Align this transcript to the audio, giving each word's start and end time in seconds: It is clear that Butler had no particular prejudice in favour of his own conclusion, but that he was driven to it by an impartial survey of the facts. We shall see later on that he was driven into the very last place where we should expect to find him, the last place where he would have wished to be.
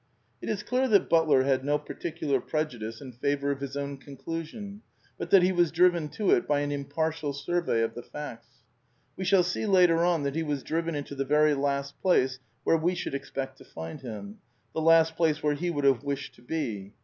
It 0.41 0.49
is 0.49 0.63
clear 0.63 0.87
that 0.87 1.09
Butler 1.09 1.43
had 1.43 1.63
no 1.63 1.77
particular 1.77 2.41
prejudice 2.41 3.01
in 3.01 3.11
favour 3.11 3.51
of 3.51 3.61
his 3.61 3.77
own 3.77 3.97
conclusion, 3.97 4.81
but 5.19 5.29
that 5.29 5.43
he 5.43 5.51
was 5.51 5.71
driven 5.71 6.09
to 6.17 6.31
it 6.31 6.47
by 6.47 6.61
an 6.61 6.71
impartial 6.71 7.33
survey 7.33 7.83
of 7.83 7.93
the 7.93 8.01
facts. 8.01 8.63
We 9.15 9.25
shall 9.25 9.43
see 9.43 9.67
later 9.67 10.03
on 10.03 10.23
that 10.23 10.33
he 10.33 10.41
was 10.41 10.63
driven 10.63 10.95
into 10.95 11.13
the 11.13 11.23
very 11.23 11.53
last 11.53 12.01
place 12.01 12.39
where 12.63 12.77
we 12.77 12.95
should 12.95 13.13
expect 13.13 13.59
to 13.59 13.63
find 13.63 14.01
him, 14.01 14.39
the 14.73 14.81
last 14.81 15.15
place 15.15 15.43
where 15.43 15.53
he 15.53 15.69
would 15.69 15.85
have 15.85 16.03
wished 16.03 16.33
to 16.33 16.41
be. 16.41 16.93